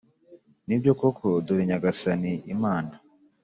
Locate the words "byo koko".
0.81-1.27